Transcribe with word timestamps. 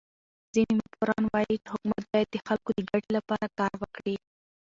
ځيني 0.53 0.73
مفکران 0.79 1.23
وايي، 1.33 1.55
چي 1.61 1.67
حکومت 1.73 2.03
باید 2.11 2.27
د 2.31 2.35
خلکو 2.47 2.69
د 2.73 2.79
ګټي 2.91 3.09
له 3.17 3.21
پاره 3.29 3.47
کار 3.59 3.73
وکړي. 3.81 4.15